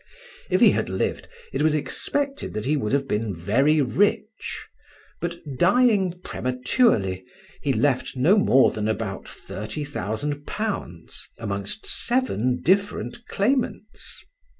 [0.49, 4.67] If he had lived it was expected that he would have been very rich;
[5.19, 7.23] but dying prematurely,
[7.61, 14.25] he left no more than about £30,000 amongst seven different claimants.